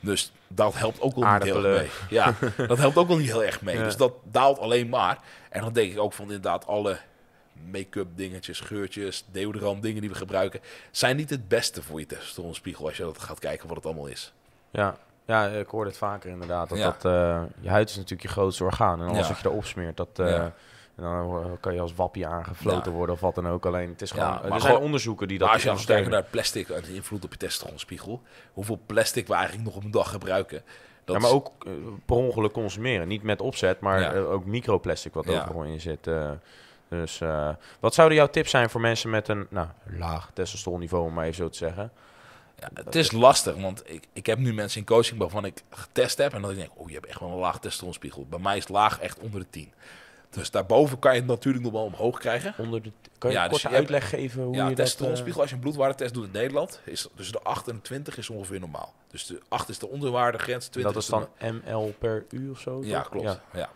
[0.00, 2.18] Dus dat helpt ook wel niet heel erg mee.
[2.18, 2.34] Ja,
[2.66, 3.76] dat helpt ook wel niet heel erg mee.
[3.76, 3.84] Ja.
[3.84, 5.18] Dus dat daalt alleen maar.
[5.50, 6.98] En dan denk ik ook van inderdaad alle
[7.70, 12.86] make-up dingetjes, geurtjes, deodorant dingen die we gebruiken, zijn niet het beste voor je testosteronspiegel
[12.86, 14.32] als je dat gaat kijken wat het allemaal is.
[14.70, 14.96] Ja.
[15.26, 16.68] ja, ik hoor het vaker inderdaad.
[16.68, 16.84] Dat Ja.
[16.84, 19.00] dat, eh, je huid is natuurlijk je grootste orgaan.
[19.00, 19.32] En alles Ja.
[19.32, 20.52] wat je erop smeert, dat, eh, Ja.
[20.96, 22.96] En dan eh, kan je als wappie aangefloten Ja.
[22.96, 23.66] worden of wat dan ook.
[23.66, 25.68] Alleen het is Ja, gewoon, maar er zijn gewoon- onderzoeken die dat Maar als je
[25.70, 26.12] dan ondersteunen.
[26.12, 29.90] naar plastic en de invloed op je testosteronspiegel, hoeveel plastic we eigenlijk nog op een
[29.90, 30.62] dag gebruiken.
[31.04, 31.72] Dat ja, maar ook eh,
[32.06, 33.08] per ongeluk consumeren.
[33.08, 34.12] Niet met opzet, maar Ja.
[34.12, 36.06] eh, ook microplastic wat overal in zit.
[36.06, 36.30] eh.
[36.88, 37.48] dus eh,
[37.80, 39.66] wat zouden jouw tips zijn voor mensen met een nou,
[39.98, 41.92] laag testosteronniveau, om maar even zo te zeggen?
[42.60, 46.18] ja, het is lastig, want ik, ik heb nu mensen in coaching waarvan ik getest
[46.18, 48.26] heb en dat ik denk, oh je hebt echt wel een laag testosteronspiegel.
[48.30, 49.72] Bij mij is laag echt onder de 10.
[50.32, 52.54] Dus daarboven kan je het natuurlijk nog wel omhoog krijgen.
[52.58, 54.78] Onder de, kan je Ja, een dus korte hebt- uitleg geven hoe ja, je dat...
[54.78, 57.80] eh, testosteronspiegel, als je een bloedwaardetest doet in Nederland, is tussen de 8 en de
[57.82, 58.94] 20 is ongeveer normaal.
[59.10, 62.60] Dus de 8 is de onderwaardegrens, 20 dat is de dan ml per uur of
[62.60, 62.80] zo?
[62.84, 63.08] Ja, toch?
[63.10, 63.40] klopt.
[63.52, 63.68] Ja.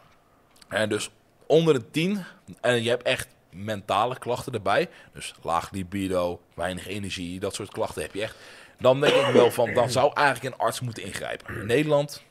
[0.68, 1.10] En dus
[1.46, 2.24] onder de 10
[2.60, 4.88] en je hebt echt mentale klachten erbij.
[5.12, 8.36] Dus laag libido, weinig energie, dat soort klachten heb je echt.
[8.80, 11.60] Dan denk ik wel van, dan zou eigenlijk een arts moeten ingrijpen.
[11.60, 12.22] In Nederland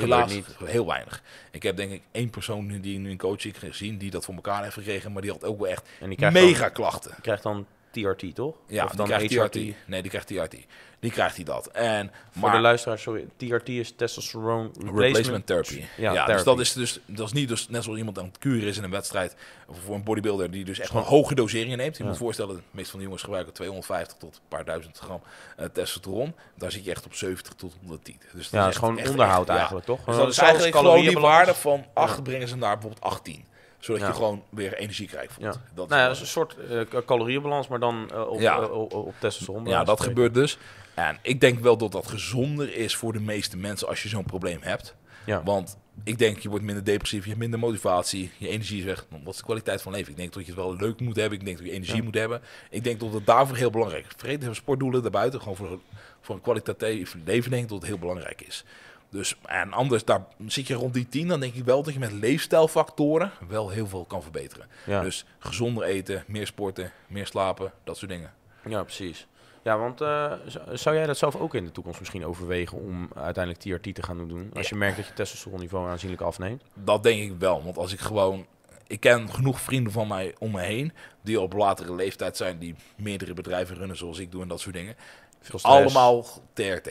[0.00, 0.46] Helaas niet.
[0.64, 1.22] heel weinig.
[1.50, 4.62] Ik heb denk ik één persoon die nu een coaching gezien die dat voor elkaar
[4.62, 7.10] heeft gekregen, maar die had ook wel echt En die krijgt mega dan, klachten.
[7.10, 8.54] die krijgt dan TRT, toch?
[8.66, 9.52] Ja, of die dan krijgt HRT?
[9.52, 9.74] TRT.
[9.86, 10.56] Nee, die krijgt TRT.
[11.00, 11.66] Die krijgt hij dat.
[11.66, 13.26] En, Voor maar de luisteraar, sorry.
[13.36, 15.84] TRT is testosterone replacement, replacement therapy.
[15.96, 18.38] Ja, Ja, dus dat is dus dat is niet dus net zoals iemand aan het
[18.38, 21.78] kuren is in een wedstrijd of voor een bodybuilder die dus echt gewoon hoge doseringen
[21.78, 21.96] neemt.
[21.96, 22.08] Je Ja.
[22.08, 25.22] moet voorstellen, de meeste van de jongens gebruiken 250 tot een paar duizend gram
[25.56, 26.34] eh, testosteron.
[26.54, 28.20] Daar zit je echt op 70 tot 110.
[28.32, 29.54] Dus dat Ja, is gewoon echt- onderhoud echt, ja.
[29.56, 30.04] eigenlijk, toch?
[30.04, 33.44] Dus dat is zelfs eigenlijk gewoon die waarde van 8 brengen ze naar bijvoorbeeld 18.
[33.80, 34.06] Zodat Ja.
[34.08, 35.30] je gewoon weer energie voelt.
[35.38, 35.46] Ja.
[35.74, 38.64] Dat is Nou ja, dat is een soort eh, calorieënbalans, maar dan eh, op, Ja.
[38.64, 39.66] op, op testosteron.
[39.66, 40.58] Ja, dat gebeurt dus.
[40.94, 44.24] En ik denk wel dat dat gezonder is voor de meeste mensen als je zo'n
[44.24, 44.94] probleem hebt.
[45.26, 45.42] Ja.
[45.44, 49.06] Want ik denk, je wordt minder depressief, je hebt minder motivatie, je energie is weg.
[49.24, 50.10] Wat is de kwaliteit van leven?
[50.10, 52.02] Ik denk dat je het wel leuk moet hebben, ik denk dat je energie Ja.
[52.02, 52.42] moet hebben.
[52.70, 54.12] Ik denk dat het daarvoor heel belangrijk is.
[54.16, 55.78] Vergeet sportdoelen daarbuiten, gewoon voor,
[56.20, 58.64] voor een kwalitatief leven denk ik dat het heel belangrijk is.
[59.10, 61.98] Dus, en anders, daar zit je rond die 10, dan denk ik wel dat je
[61.98, 64.66] met leefstijlfactoren wel heel veel kan verbeteren.
[64.86, 65.02] Ja.
[65.02, 68.32] Dus gezonder eten, meer sporten, meer slapen, dat soort dingen.
[68.68, 69.26] ja, precies.
[69.62, 70.32] Ja, want eh,
[70.72, 74.28] zou jij dat zelf ook in de toekomst misschien overwegen om uiteindelijk TRT te gaan
[74.28, 74.50] doen?
[74.54, 76.62] Als je merkt dat je testosteronniveau aanzienlijk afneemt.
[76.74, 77.62] Dat denk ik wel.
[77.64, 78.46] Want als ik gewoon.
[78.86, 80.92] Ik ken genoeg vrienden van mij om me heen.
[81.22, 82.58] die op latere leeftijd zijn.
[82.58, 84.96] die meerdere bedrijven runnen zoals ik doe en dat soort dingen.
[85.40, 85.58] Veel.
[85.62, 86.90] Allemaal TRT.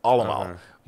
[0.00, 0.46] Allemaal.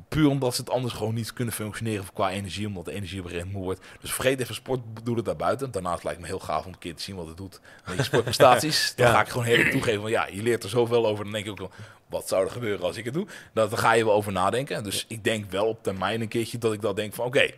[0.08, 2.66] Puur omdat ze het anders gewoon niet kunnen functioneren qua energie.
[2.66, 4.00] Omdat de energie op een gegeven moment moe wordt.
[4.00, 5.70] Dus vergeet even sportdoelen daarbuiten.
[5.70, 8.02] Daarnaast lijkt me heel gaaf om een keer te zien wat het doet met je
[8.02, 8.92] sportprestaties.
[8.96, 9.12] Dan Ja.
[9.12, 11.24] ga ik gewoon heel toegeven van ja, je leert er zoveel over.
[11.24, 11.70] Dan denk ik ook wel,
[12.08, 13.26] wat zou er gebeuren als ik het doe?
[13.52, 14.84] Dat, daar ga je wel over nadenken.
[14.84, 17.50] Dus ik denk wel op termijn een keertje dat ik dat denk van oké,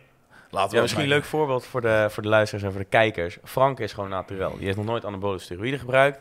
[0.49, 2.87] laten we Ja, misschien een leuk voorbeeld voor de, voor de luisteraars en voor de
[2.89, 3.37] kijkers.
[3.43, 4.55] Frank is gewoon naturel.
[4.57, 6.19] Die heeft nog nooit anabole steroïden gebruikt.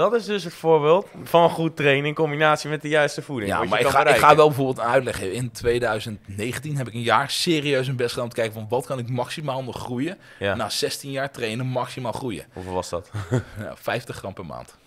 [0.00, 3.50] Dat is dus het voorbeeld van goed trainen in combinatie met de juiste voeding.
[3.50, 5.32] Ja, maar ik ga, ik ga wel bijvoorbeeld uitleggen.
[5.32, 8.86] In 2019 heb ik een jaar serieus mijn best gedaan om te kijken van wat
[8.86, 10.18] kan ik maximaal nog groeien.
[10.38, 10.54] Ja.
[10.54, 12.44] Na 16 jaar trainen maximaal groeien.
[12.52, 13.10] Hoeveel was dat?
[13.58, 14.78] Ja, 50 gram per maand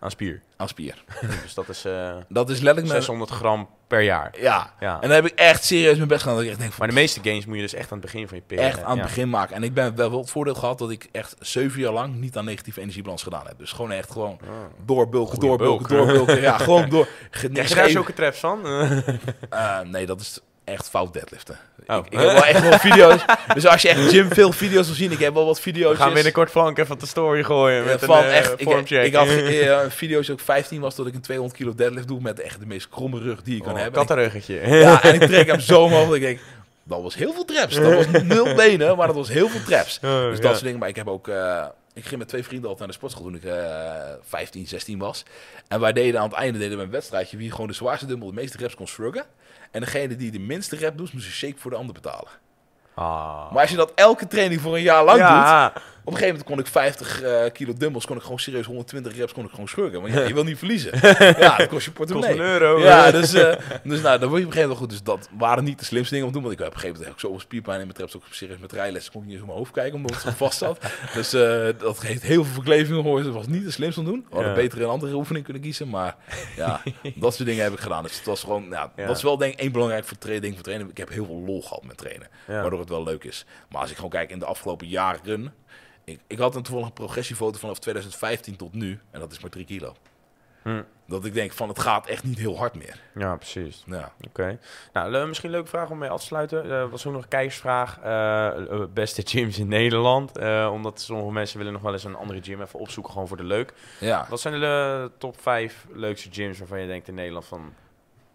[0.00, 0.42] Aan spier.
[0.56, 1.04] aan spier.
[1.42, 3.02] dus dat is eh, Dat is letterlijk mijn...
[3.02, 4.34] 600 gram per jaar.
[4.40, 4.72] Ja.
[4.80, 4.94] Ja.
[4.94, 6.34] En dan heb ik echt serieus mijn best gedaan.
[6.36, 8.06] Dat ik echt denk van Maar de meeste gains moet je dus echt aan het
[8.06, 8.68] begin van je periode.
[8.68, 9.04] echt aan het ja.
[9.04, 9.56] begin maken.
[9.56, 12.44] En ik ben wel het voordeel gehad dat ik echt 7 jaar lang niet aan
[12.44, 13.58] negatieve energiebalans gedaan heb.
[13.58, 14.48] Dus gewoon echt gewoon Oh.
[14.86, 16.06] doorbulken, doorbulken, bulk.
[16.06, 16.40] doorbulken.
[16.40, 17.08] ja, gewoon door.
[17.30, 18.66] Krijg je daar zulke traps van?
[19.50, 21.58] Eh, nee, dat is echt fout deadliften.
[21.86, 21.96] Oh.
[21.96, 23.20] Ik, ik heb wel echt wel video's.
[23.54, 25.96] Dus als je echt gym veel video's wil zien, ik heb wel wat video's.
[25.96, 29.04] We gaan binnenkort Frank even de story gooien met van een eh, echt, ik, vormcheck.
[29.04, 32.20] ik had eh, een video's ik 15 was dat ik een 200 kilo deadlift doe
[32.20, 33.98] met echt de meest kromme rug die je kan Oh, hebben.
[33.98, 34.68] kattenruggetje.
[34.68, 36.38] Ja, en ik trek hem zo dat Ik denk,
[36.82, 37.74] dat was heel veel traps.
[37.74, 39.98] Dat was nul benen, maar dat was heel veel traps.
[40.04, 40.42] Oh, Dus ja.
[40.42, 40.78] dat soort dingen.
[40.78, 41.28] Maar ik heb ook...
[41.28, 44.98] eh, ik ging met twee vrienden altijd naar de sportschool toen ik eh 15, 16
[44.98, 45.22] was.
[45.68, 48.28] En wij deden aan het einde deden we een wedstrijdje wie gewoon de zwaarste dumbbell
[48.28, 49.24] de meeste reps kon shruggen.
[49.70, 52.30] En degene die de minste rep doet, moest een shake voor de ander betalen.
[52.94, 53.52] Ah.
[53.52, 56.38] Maar als je dat elke training voor een jaar lang doet, ja, op een gegeven
[56.38, 59.50] moment kon ik 50 eh, kilo dumbbells, kon ik gewoon serieus 120 reps, kon ik
[59.50, 60.00] gewoon shruggen.
[60.02, 60.90] Want ja, je wil niet verliezen.
[61.40, 62.32] ja, dat kost je kost portemonnee.
[62.32, 62.80] een euro.
[62.80, 64.90] Ja, dus, eh, dus nou, dan word je op een gegeven moment goed.
[64.90, 66.48] Dus dat waren niet de slimste dingen om te doen.
[66.48, 68.16] Want ik heb op een gegeven moment heb ik zoveel spierpijn in mijn traps.
[68.16, 70.30] Ook serieus met rijlessen kon ik niet eens op mijn hoofd kijken, omdat het zo
[70.46, 70.78] vast zat.
[71.14, 73.24] Dus eh, dat heeft heel veel verklevingen gehoord.
[73.24, 74.24] Dat was niet de slimste om te doen.
[74.28, 74.58] We hadden Ja.
[74.60, 75.88] beter een andere oefening kunnen kiezen.
[75.88, 76.16] Maar
[76.56, 76.80] ja,
[77.14, 78.02] dat soort dingen heb ik gedaan.
[78.02, 79.06] Dus het was gewoon, ja, Ja.
[79.06, 80.88] dat is wel denk ik één belangrijk voor tra- ding voor trainen.
[80.90, 82.28] Ik heb heel veel lol gehad met trainen.
[82.46, 83.44] Waardoor het wel leuk is.
[83.70, 85.52] Maar als ik gewoon kijk in de afgelopen jaren.
[86.04, 89.00] Ik, ik had een toevallig progressiefoto vanaf 2015 tot nu.
[89.10, 89.94] En dat is maar 3 kilo.
[90.62, 90.82] Hm.
[91.06, 93.00] Dat ik denk van het gaat echt niet heel hard meer.
[93.14, 93.82] Ja, precies.
[93.86, 94.12] Ja.
[94.26, 94.58] Oké.
[94.92, 96.70] Nou, le- misschien een leuke vraag om mee af te sluiten.
[96.70, 97.98] Er was ook nog een kijkersvraag.
[98.02, 100.38] Eh, eh, beste gyms in Nederland.
[100.70, 103.44] Omdat sommige mensen willen nog wel eens een andere gym even opzoeken, gewoon voor de
[103.44, 103.72] leuk.
[104.00, 104.26] Ja.
[104.28, 107.72] Wat zijn de top 5 leukste gyms waarvan je denkt in Nederland van...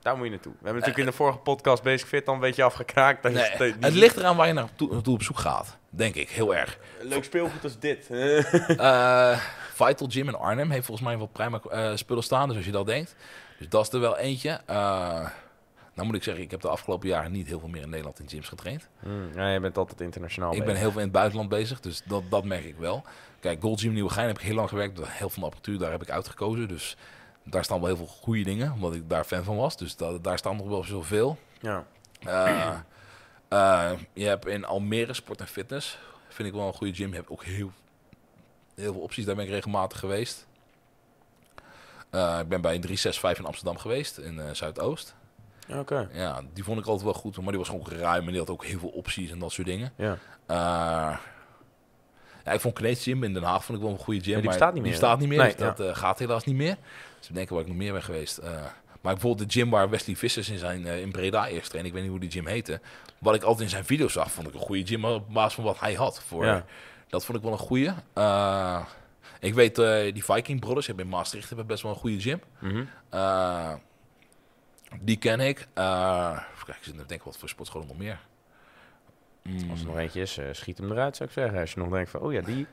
[0.03, 0.51] Daar moet je naartoe.
[0.51, 3.23] We hebben natuurlijk in de vorige podcast Basic Fit al een beetje afgekraakt.
[3.23, 5.77] Dat Nee, het ligt eraan waar je naartoe, naartoe op zoek gaat.
[5.89, 6.77] Denk ik, heel erg.
[7.01, 8.09] Leuk speelgoed als dit.
[8.77, 9.39] Eh,
[9.73, 12.47] Vital Gym in Arnhem heeft volgens mij wel prima eh, spullen staan.
[12.47, 13.15] Dus als je dat denkt.
[13.57, 14.61] Dus dat is er wel eentje.
[14.65, 15.27] Eh
[15.93, 18.19] nou moet ik zeggen, ik heb de afgelopen jaren niet heel veel meer in Nederland
[18.19, 18.89] in gyms getraind.
[18.99, 22.01] Hmm, ja, je bent altijd internationaal Ik ben heel veel in het buitenland bezig, dus
[22.05, 23.03] dat, dat merk ik wel.
[23.39, 24.97] Kijk, Gold Gym Nieuwegein heb ik heel lang gewerkt.
[24.97, 26.67] Heel veel van de apparatuur daar heb ik uitgekozen.
[26.67, 26.97] Dus
[27.43, 29.77] daar staan wel heel veel goede dingen, omdat ik daar fan van was.
[29.77, 31.37] Dus da- daar staan nog wel zoveel.
[31.61, 31.85] Ja.
[32.19, 32.73] Eh,
[33.47, 35.97] eh, je hebt in Almere Sport en Fitness.
[36.29, 37.09] Vind ik wel een goede gym.
[37.09, 37.71] Je hebt ook heel,
[38.75, 39.25] heel veel opties.
[39.25, 40.47] Daar ben ik regelmatig geweest.
[42.09, 45.15] Eh, ik ben bij 365 in Amsterdam geweest, in Zuidoost.
[45.69, 46.09] Oké.
[46.13, 48.49] Ja, die vond ik altijd wel goed, maar die was gewoon ruim en die had
[48.49, 49.93] ook heel veel opties en dat soort dingen.
[49.95, 50.17] Ja.
[52.45, 54.29] Ja, ik vond Knees Gym in Den Haag vond ik wel een goede gym.
[54.29, 56.19] Ja, die maar bestaat niet die meer, bestaat niet meer, Nee, dus dat eh, gaat
[56.19, 56.77] helaas niet meer.
[57.19, 58.37] Dus we denken waar ik nog meer ben geweest.
[58.37, 58.51] Eh,
[59.01, 61.93] Maar bijvoorbeeld de gym waar Wesley Vissers in, zijn, eh, in Breda eerst trainde, ik
[61.93, 62.79] weet niet hoe die gym heette.
[63.17, 65.63] Wat ik altijd in zijn video's zag, vond ik een goede gym op basis van
[65.63, 66.21] wat hij had.
[66.23, 66.65] Voor, Ja.
[67.07, 67.93] Dat vond ik wel een goede.
[69.39, 69.75] Ik weet,
[70.13, 72.41] die Viking Brothers hebben in Maastricht hebben best wel een goede gym.
[72.59, 72.83] Mhm.
[75.01, 75.67] Die ken ik.
[75.73, 78.19] Kijken, ik denken wat voor sportscholen nog meer.
[79.43, 81.59] Mm, Als er nog eentje is, eh, schiet hem eruit, zou ik zeggen.
[81.59, 82.67] Als je nog denkt van, oh ja, die.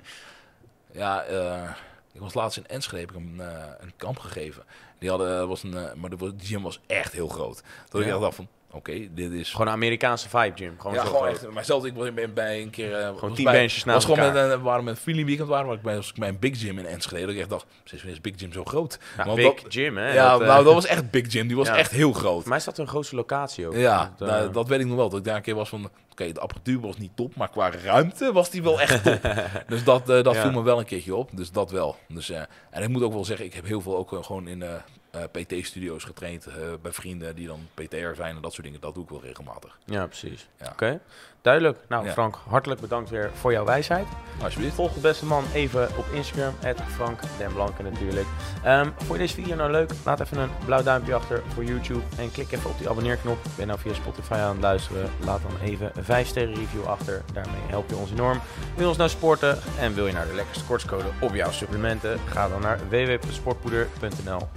[0.93, 1.71] Ja, eh,
[2.13, 4.63] ik was laatst in Enschede, heb ik hem eh, een kamp gegeven.
[4.99, 7.63] Die hadden, was een, maar de, die gym was echt heel groot.
[7.89, 9.51] Dat ik echt dacht van, oké, dit is...
[9.51, 10.75] Gewoon een Amerikaanse vibe gym.
[10.79, 11.51] Gewoon ja, zo gewoon echt.
[11.51, 12.95] Maar zelfs ik was bij, een keer...
[12.99, 15.67] eh, was tien benches naast was gewoon met, een- we waren met feeling weekend waren,
[15.67, 17.21] waar ik bij, was ik bij een big gym in Enschede.
[17.27, 18.99] Dat ik echt dacht, sinds is big gym zo groot?
[19.17, 20.13] Ja, Want big dat- gym, hè.
[20.13, 21.47] ja, dat, eh, nou dat was echt big gym.
[21.47, 21.77] Die was ja.
[21.77, 22.45] echt heel groot.
[22.45, 23.75] Mij is dat een grootste locatie ook.
[23.75, 25.09] Ja, Dat, eh, nou, dat weet ik nog wel.
[25.09, 25.91] Dat ik daar een keer was van...
[26.11, 29.21] Oké, de apparatuur was niet top, maar qua ruimte was die wel echt top.
[29.69, 30.41] dus dat, eh, dat Ja.
[30.43, 31.31] viel me wel een keertje op.
[31.33, 31.97] Dus dat wel.
[32.09, 34.49] Dus, eh, en ik moet ook wel zeggen, ik heb heel veel ook eh, gewoon
[34.49, 34.63] in
[35.11, 36.47] eh, eh, PT-studio's getraind.
[36.47, 38.81] eh, bij vrienden die dan PT'er zijn en dat soort dingen.
[38.81, 39.79] Dat doe ik wel regelmatig.
[39.85, 40.49] Ja, precies.
[40.59, 40.69] Ja.
[40.73, 41.01] Oké,
[41.43, 41.79] duidelijk.
[41.89, 42.13] Nou, Ja.
[42.13, 44.07] Frank, hartelijk bedankt weer voor jouw wijsheid.
[44.43, 44.75] Alsjeblieft.
[44.75, 46.55] Volg de beste man even op Instagram,
[46.89, 48.27] Frank den Blanke natuurlijk.
[48.65, 49.91] Ehm vond je deze video nou leuk?
[50.05, 53.39] Laat even een blauw duimpje achter voor YouTube en klik even op die abonneerknop.
[53.57, 55.11] Ben nou via Spotify aan het luisteren?
[55.25, 57.23] Laat dan even een 5 sterren review achter.
[57.33, 58.41] Daarmee help je ons enorm.
[58.75, 62.19] Wil je ons nou sporten en wil je nou de lekkerste kortscode op jouw supplementen?
[62.29, 64.49] Ga dan naar www.sportpoeder.nl.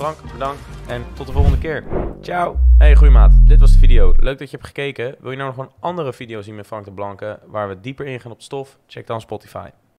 [0.00, 1.84] Frank, bedankt en tot de volgende keer.
[2.20, 2.58] Ciao.
[2.78, 3.32] Hey, goeie maat.
[3.44, 4.14] Dit was de video.
[4.16, 5.16] Leuk dat je hebt gekeken.
[5.20, 8.06] Wil je nou nog een andere video zien met Frank de Blanke waar we dieper
[8.06, 8.78] ingaan op stof?
[8.86, 9.68] Check dan Spotify.